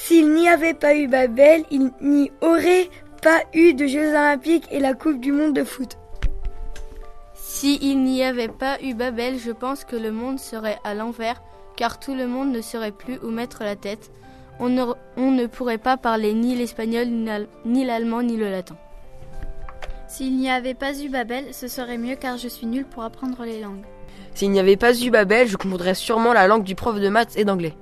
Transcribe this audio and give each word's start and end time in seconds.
S'il 0.00 0.32
n'y 0.32 0.48
avait 0.48 0.74
pas 0.74 0.94
eu 0.94 1.06
Babel, 1.06 1.64
il 1.70 1.90
n'y 2.00 2.30
aurait 2.40 2.88
pas 3.20 3.42
eu 3.52 3.74
de 3.74 3.86
Jeux 3.86 4.10
Olympiques 4.10 4.66
et 4.70 4.78
la 4.78 4.94
Coupe 4.94 5.20
du 5.20 5.32
Monde 5.32 5.52
de 5.52 5.64
foot. 5.64 5.98
S'il 7.34 8.02
n'y 8.04 8.22
avait 8.22 8.48
pas 8.48 8.80
eu 8.80 8.94
Babel, 8.94 9.38
je 9.38 9.50
pense 9.50 9.84
que 9.84 9.96
le 9.96 10.12
monde 10.12 10.38
serait 10.38 10.78
à 10.84 10.94
l'envers, 10.94 11.42
car 11.76 11.98
tout 11.98 12.14
le 12.14 12.26
monde 12.26 12.52
ne 12.52 12.62
saurait 12.62 12.92
plus 12.92 13.18
où 13.22 13.30
mettre 13.30 13.64
la 13.64 13.74
tête. 13.76 14.10
On 14.60 14.68
ne, 14.68 14.84
on 15.16 15.32
ne 15.32 15.46
pourrait 15.46 15.78
pas 15.78 15.96
parler 15.96 16.32
ni 16.32 16.54
l'espagnol, 16.54 17.08
ni 17.66 17.84
l'allemand, 17.84 18.22
ni 18.22 18.36
le 18.36 18.50
latin. 18.50 18.76
S'il 20.06 20.36
n'y 20.36 20.48
avait 20.48 20.74
pas 20.74 20.96
eu 20.98 21.08
Babel, 21.08 21.52
ce 21.52 21.68
serait 21.68 21.98
mieux 21.98 22.16
car 22.16 22.38
je 22.38 22.48
suis 22.48 22.66
nulle 22.66 22.86
pour 22.86 23.02
apprendre 23.02 23.44
les 23.44 23.60
langues. 23.60 23.84
S'il 24.32 24.52
n'y 24.52 24.60
avait 24.60 24.76
pas 24.76 24.98
eu 24.98 25.10
Babel, 25.10 25.48
je 25.48 25.56
comprendrais 25.56 25.94
sûrement 25.94 26.32
la 26.32 26.46
langue 26.46 26.64
du 26.64 26.76
prof 26.76 26.98
de 26.98 27.08
maths 27.08 27.36
et 27.36 27.44
d'anglais. 27.44 27.74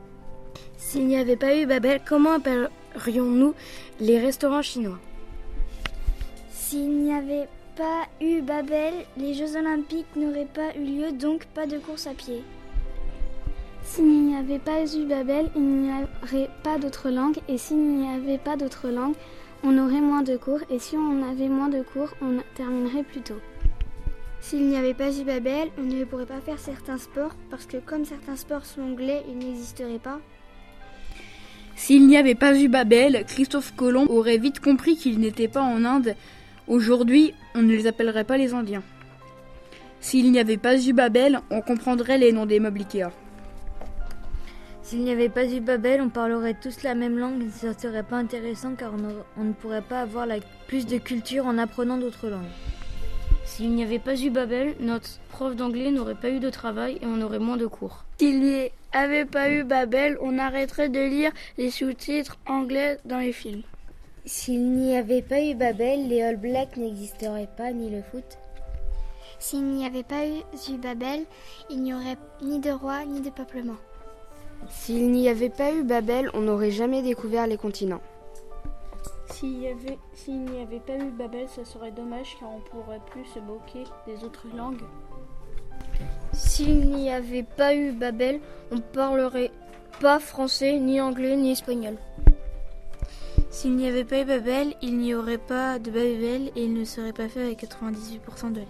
S'il 0.88 1.08
n'y 1.08 1.16
avait 1.16 1.34
pas 1.34 1.56
eu 1.56 1.66
Babel, 1.66 2.00
comment 2.06 2.34
appellerions-nous 2.34 3.54
les 3.98 4.20
restaurants 4.20 4.62
chinois? 4.62 5.00
S'il 6.52 7.02
n'y 7.02 7.12
avait 7.12 7.48
pas 7.74 8.04
eu 8.20 8.40
Babel, 8.40 8.94
les 9.16 9.34
Jeux 9.34 9.56
Olympiques 9.56 10.14
n'auraient 10.14 10.46
pas 10.46 10.76
eu 10.76 10.84
lieu, 10.84 11.10
donc 11.10 11.46
pas 11.46 11.66
de 11.66 11.78
course 11.78 12.06
à 12.06 12.14
pied. 12.14 12.44
S'il 13.82 14.26
n'y 14.26 14.36
avait 14.36 14.60
pas 14.60 14.84
eu 14.84 15.06
Babel, 15.06 15.50
il 15.56 15.62
n'y 15.62 15.90
aurait 16.22 16.50
pas 16.62 16.78
d'autres 16.78 17.10
langues, 17.10 17.40
et 17.48 17.58
s'il 17.58 17.82
n'y 17.82 18.08
avait 18.08 18.38
pas 18.38 18.56
d'autres 18.56 18.88
langues, 18.88 19.16
on 19.64 19.76
aurait 19.78 20.00
moins 20.00 20.22
de 20.22 20.36
cours, 20.36 20.60
et 20.70 20.78
si 20.78 20.96
on 20.96 21.28
avait 21.28 21.48
moins 21.48 21.68
de 21.68 21.82
cours, 21.82 22.14
on 22.22 22.38
terminerait 22.54 23.02
plus 23.02 23.22
tôt. 23.22 23.40
S'il 24.40 24.68
n'y 24.68 24.76
avait 24.76 24.94
pas 24.94 25.10
eu 25.10 25.24
Babel, 25.24 25.68
on 25.78 25.82
ne 25.82 26.04
pourrait 26.04 26.26
pas 26.26 26.40
faire 26.40 26.60
certains 26.60 26.98
sports, 26.98 27.34
parce 27.50 27.66
que 27.66 27.78
comme 27.78 28.04
certains 28.04 28.36
sports 28.36 28.64
sont 28.64 28.82
anglais, 28.82 29.24
ils 29.28 29.36
n'existeraient 29.36 29.98
pas. 29.98 30.20
S'il 31.76 32.06
n'y 32.06 32.16
avait 32.16 32.34
pas 32.34 32.58
eu 32.58 32.68
Babel, 32.68 33.24
Christophe 33.28 33.74
Colomb 33.76 34.06
aurait 34.08 34.38
vite 34.38 34.60
compris 34.60 34.96
qu'il 34.96 35.20
n'était 35.20 35.46
pas 35.46 35.60
en 35.60 35.84
Inde. 35.84 36.14
Aujourd'hui, 36.66 37.34
on 37.54 37.60
ne 37.60 37.70
les 37.70 37.86
appellerait 37.86 38.24
pas 38.24 38.38
les 38.38 38.54
Indiens. 38.54 38.82
S'il 40.00 40.32
n'y 40.32 40.38
avait 40.38 40.56
pas 40.56 40.80
eu 40.80 40.94
Babel, 40.94 41.40
on 41.50 41.60
comprendrait 41.60 42.16
les 42.16 42.32
noms 42.32 42.46
des 42.46 42.60
meubles 42.60 42.80
Ikea. 42.80 43.10
S'il 44.82 45.00
n'y 45.00 45.10
avait 45.10 45.28
pas 45.28 45.44
eu 45.44 45.60
Babel, 45.60 46.00
on 46.00 46.08
parlerait 46.08 46.56
tous 46.60 46.82
la 46.82 46.94
même 46.94 47.18
langue 47.18 47.42
et 47.42 47.50
ça 47.50 47.78
serait 47.78 48.02
pas 48.02 48.16
intéressant 48.16 48.74
car 48.74 48.92
on, 49.36 49.44
ne 49.44 49.52
pourrait 49.52 49.82
pas 49.82 50.00
avoir 50.00 50.26
plus 50.68 50.86
de 50.86 50.96
culture 50.96 51.46
en 51.46 51.58
apprenant 51.58 51.98
d'autres 51.98 52.28
langues. 52.28 52.46
S'il 53.44 53.70
n'y 53.70 53.82
avait 53.82 53.98
pas 53.98 54.18
eu 54.18 54.30
Babel, 54.30 54.76
notre 54.80 55.08
prof 55.28 55.54
d'anglais 55.54 55.90
n'aurait 55.90 56.14
pas 56.14 56.30
eu 56.30 56.40
de 56.40 56.50
travail 56.50 56.98
et 57.02 57.06
on 57.06 57.20
aurait 57.20 57.38
moins 57.38 57.56
de 57.56 57.66
cours. 57.66 58.04
S'il 58.18 58.40
n'y 58.40 58.70
avait 58.96 59.24
pas 59.24 59.50
eu 59.50 59.62
Babel, 59.62 60.16
on 60.20 60.38
arrêterait 60.38 60.88
de 60.88 61.00
lire 61.00 61.32
les 61.58 61.70
sous-titres 61.70 62.38
anglais 62.46 62.98
dans 63.04 63.18
les 63.18 63.32
films. 63.32 63.62
S'il 64.24 64.72
n'y 64.72 64.96
avait 64.96 65.22
pas 65.22 65.40
eu 65.40 65.54
Babel, 65.54 66.08
les 66.08 66.22
All 66.22 66.36
Blacks 66.36 66.76
n'existeraient 66.76 67.48
pas, 67.56 67.72
ni 67.72 67.90
le 67.90 68.02
foot. 68.02 68.38
S'il 69.38 69.64
n'y 69.64 69.86
avait 69.86 70.02
pas 70.02 70.26
eu 70.26 70.78
Babel, 70.78 71.24
il 71.70 71.82
n'y 71.82 71.94
aurait 71.94 72.16
ni 72.42 72.58
de 72.58 72.70
roi 72.70 73.04
ni 73.04 73.20
de 73.20 73.30
peuplement. 73.30 73.76
S'il 74.68 75.12
n'y 75.12 75.28
avait 75.28 75.50
pas 75.50 75.72
eu 75.72 75.84
Babel, 75.84 76.30
on 76.34 76.40
n'aurait 76.40 76.70
jamais 76.70 77.02
découvert 77.02 77.46
les 77.46 77.58
continents. 77.58 78.00
S'il 79.30 79.58
n'y 79.58 79.68
avait, 79.68 79.98
avait, 80.62 80.80
pas 80.80 80.96
eu 80.96 81.10
Babel, 81.10 81.48
ça 81.48 81.64
serait 81.64 81.90
dommage 81.90 82.36
car 82.40 82.48
on 82.50 82.60
pourrait 82.60 83.00
plus 83.10 83.26
se 83.26 83.38
moquer 83.38 83.84
des 84.06 84.24
autres 84.24 84.46
langues. 84.56 84.82
S'il 86.36 86.90
n'y 86.90 87.10
avait 87.10 87.44
pas 87.44 87.74
eu 87.74 87.92
Babel, 87.92 88.40
on 88.70 88.78
parlerait 88.78 89.50
pas 90.00 90.20
français, 90.20 90.78
ni 90.78 91.00
anglais, 91.00 91.34
ni 91.34 91.52
espagnol. 91.52 91.96
S'il 93.50 93.74
n'y 93.74 93.88
avait 93.88 94.04
pas 94.04 94.20
eu 94.20 94.26
Babel, 94.26 94.74
il 94.82 94.98
n'y 94.98 95.14
aurait 95.14 95.38
pas 95.38 95.78
de 95.78 95.90
Babel 95.90 96.50
et 96.54 96.64
il 96.64 96.74
ne 96.74 96.84
serait 96.84 97.14
pas 97.14 97.28
fait 97.28 97.40
avec 97.42 97.62
98% 97.62 98.52
de 98.52 98.60
lait. 98.60 98.66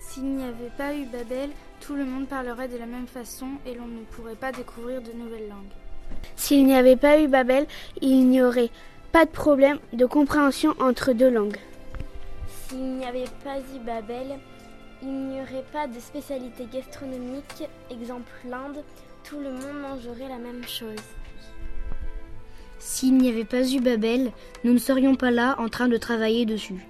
S'il 0.00 0.24
n'y 0.24 0.42
avait 0.42 0.72
pas 0.76 0.92
eu 0.92 1.06
Babel, 1.06 1.50
tout 1.78 1.94
le 1.94 2.04
monde 2.04 2.26
parlerait 2.26 2.66
de 2.66 2.76
la 2.76 2.86
même 2.86 3.06
façon 3.06 3.46
et 3.64 3.74
l'on 3.74 3.86
ne 3.86 4.02
pourrait 4.10 4.34
pas 4.34 4.50
découvrir 4.50 5.00
de 5.00 5.12
nouvelles 5.12 5.48
langues. 5.48 6.18
S'il 6.34 6.66
n'y 6.66 6.74
avait 6.74 6.96
pas 6.96 7.20
eu 7.20 7.28
Babel, 7.28 7.68
il 8.00 8.28
n'y 8.28 8.42
aurait 8.42 8.70
pas 9.12 9.24
de 9.24 9.30
problème 9.30 9.78
de 9.92 10.04
compréhension 10.04 10.74
entre 10.80 11.12
deux 11.12 11.30
langues. 11.30 11.58
S'il 12.68 12.96
n'y 12.96 13.06
avait 13.06 13.24
pas 13.44 13.58
eu 13.58 13.78
Babel, 13.86 14.40
il 15.02 15.12
n'y 15.12 15.40
aurait 15.40 15.64
pas 15.72 15.86
de 15.86 15.98
spécialité 15.98 16.66
gastronomique, 16.72 17.68
exemple 17.90 18.30
l'Inde, 18.48 18.82
tout 19.24 19.40
le 19.40 19.50
monde 19.50 19.80
mangerait 19.80 20.28
la 20.28 20.38
même 20.38 20.64
chose. 20.66 20.96
S'il 22.78 23.16
n'y 23.16 23.28
avait 23.28 23.44
pas 23.44 23.66
eu 23.68 23.80
Babel, 23.80 24.32
nous 24.64 24.72
ne 24.72 24.78
serions 24.78 25.14
pas 25.14 25.30
là 25.30 25.56
en 25.58 25.68
train 25.68 25.88
de 25.88 25.96
travailler 25.96 26.46
dessus. 26.46 26.86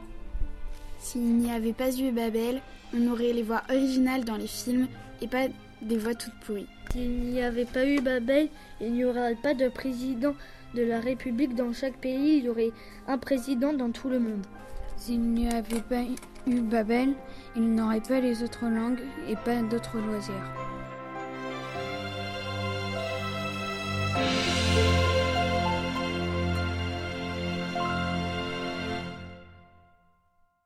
S'il 0.98 1.36
n'y 1.36 1.52
avait 1.52 1.72
pas 1.72 1.90
eu 1.96 2.12
Babel, 2.12 2.60
on 2.94 3.10
aurait 3.12 3.32
les 3.32 3.42
voix 3.42 3.62
originales 3.68 4.24
dans 4.24 4.36
les 4.36 4.46
films 4.46 4.88
et 5.20 5.28
pas 5.28 5.48
des 5.82 5.96
voix 5.96 6.14
toutes 6.14 6.38
pourries. 6.44 6.68
S'il 6.92 7.10
n'y 7.10 7.42
avait 7.42 7.64
pas 7.64 7.86
eu 7.86 8.00
Babel, 8.00 8.48
il 8.80 8.92
n'y 8.92 9.04
aurait 9.04 9.36
pas 9.36 9.54
de 9.54 9.68
président 9.68 10.34
de 10.74 10.82
la 10.82 11.00
République 11.00 11.54
dans 11.54 11.72
chaque 11.72 11.96
pays, 11.96 12.38
il 12.38 12.44
y 12.44 12.48
aurait 12.48 12.72
un 13.08 13.18
président 13.18 13.72
dans 13.72 13.90
tout 13.90 14.08
le 14.08 14.20
monde. 14.20 14.44
S'il 15.00 15.22
n'y 15.22 15.48
avait 15.48 15.80
pas 15.80 16.02
eu 16.46 16.60
Babel, 16.60 17.14
ils 17.56 17.74
n'auraient 17.74 18.02
pas 18.02 18.20
les 18.20 18.42
autres 18.42 18.66
langues 18.66 19.00
et 19.26 19.34
pas 19.34 19.62
d'autres 19.62 19.96
loisirs. 19.98 20.34